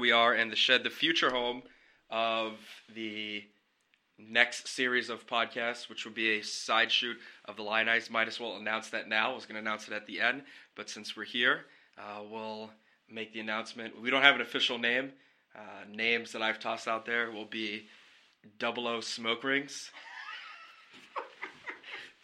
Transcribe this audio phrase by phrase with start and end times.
[0.00, 1.62] We are in the shed, the future home
[2.08, 2.54] of
[2.94, 3.44] the
[4.18, 8.08] next series of podcasts, which will be a side shoot of the Lionize.
[8.08, 9.32] Might as well announce that now.
[9.32, 10.44] I was going to announce it at the end,
[10.74, 11.66] but since we're here,
[11.98, 12.70] uh, we'll
[13.10, 14.00] make the announcement.
[14.00, 15.12] We don't have an official name.
[15.54, 17.86] Uh, names that I've tossed out there will be
[18.58, 19.90] Double O Smoke Rings.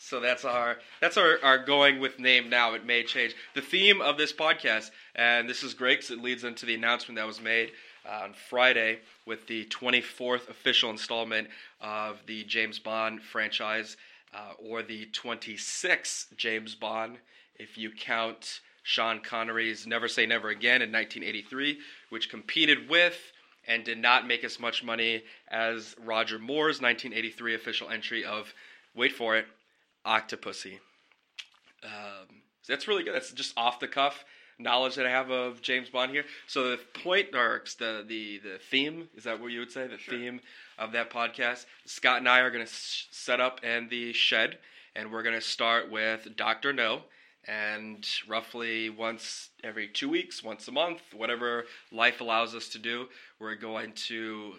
[0.06, 2.74] So that's our that's our, our going with name now.
[2.74, 3.34] It may change.
[3.54, 7.16] The theme of this podcast, and this is great because it leads into the announcement
[7.16, 7.72] that was made
[8.08, 11.48] uh, on Friday with the 24th official installment
[11.80, 13.96] of the James Bond franchise,
[14.32, 17.16] uh, or the 26th James Bond,
[17.56, 21.80] if you count Sean Connery's Never Say Never Again in 1983,
[22.10, 23.32] which competed with
[23.66, 28.54] and did not make as much money as Roger Moore's 1983 official entry of,
[28.94, 29.46] wait for it,
[30.06, 30.78] Octopussy.
[31.84, 33.14] Um, that's really good.
[33.14, 34.24] That's just off the cuff
[34.58, 36.24] knowledge that I have of James Bond here.
[36.46, 39.86] So the point, or the the the theme, is that what you would say?
[39.86, 40.14] The Sure.
[40.14, 40.40] theme
[40.78, 41.66] of that podcast.
[41.84, 44.58] Scott and I are going to s- set up in the shed,
[44.94, 47.02] and we're going to start with Doctor No.
[47.48, 53.08] And roughly once every two weeks, once a month, whatever life allows us to do,
[53.38, 54.54] we're going to,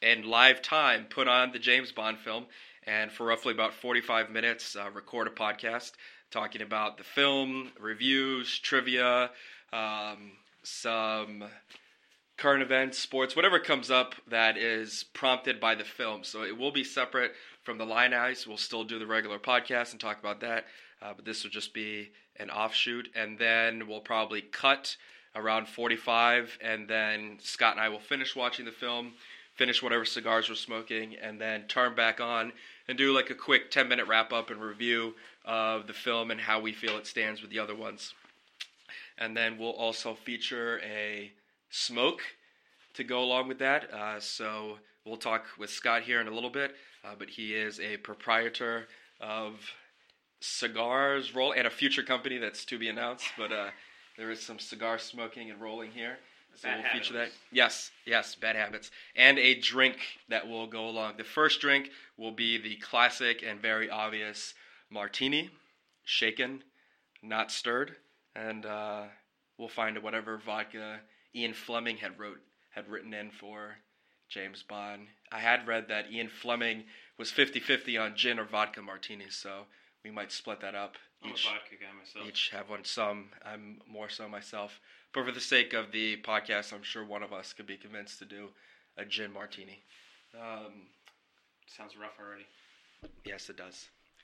[0.00, 2.46] in live time, put on the James Bond film
[2.86, 5.92] and for roughly about 45 minutes, uh, record a podcast
[6.30, 9.30] talking about the film, reviews, trivia,
[9.72, 11.44] um, some
[12.36, 16.24] current events, sports, whatever comes up that is prompted by the film.
[16.24, 18.46] So it will be separate from the Lionize.
[18.46, 20.64] We'll still do the regular podcast and talk about that,
[21.02, 23.08] uh, but this will just be an offshoot.
[23.14, 24.96] And then we'll probably cut
[25.36, 29.12] around 45, and then Scott and I will finish watching the film,
[29.54, 32.52] finish whatever cigars we're smoking, and then turn back on
[32.88, 36.40] and do like a quick 10 minute wrap up and review of the film and
[36.40, 38.14] how we feel it stands with the other ones.
[39.18, 41.30] And then we'll also feature a
[41.70, 42.22] smoke
[42.94, 43.92] to go along with that.
[43.92, 47.80] Uh, so we'll talk with Scott here in a little bit, uh, but he is
[47.80, 48.88] a proprietor
[49.20, 49.54] of
[50.40, 53.26] cigars, roll, and a future company that's to be announced.
[53.36, 53.68] But uh,
[54.16, 56.18] there is some cigar smoking and rolling here.
[56.62, 57.30] Bad we'll feature that.
[57.52, 58.90] Yes, yes, bad habits.
[59.16, 59.96] And a drink
[60.28, 61.14] that will go along.
[61.16, 64.54] The first drink will be the classic and very obvious
[64.90, 65.50] martini,
[66.04, 66.62] shaken,
[67.22, 67.96] not stirred,
[68.34, 69.04] and uh,
[69.58, 71.00] we'll find whatever vodka
[71.34, 72.40] Ian Fleming had wrote
[72.70, 73.76] had written in for
[74.28, 75.08] James Bond.
[75.32, 76.84] I had read that Ian Fleming
[77.18, 79.64] was 50-50 on gin or vodka martinis, so
[80.04, 80.96] we might split that up.
[81.22, 82.26] I'm Each a vodka guy myself.
[82.26, 82.84] each have one.
[82.84, 84.80] Some I'm more so myself,
[85.12, 88.18] but for the sake of the podcast, I'm sure one of us could be convinced
[88.20, 88.48] to do
[88.96, 89.82] a gin martini.
[90.34, 90.86] Um,
[91.66, 92.46] Sounds rough already.
[93.24, 93.88] yes, it does.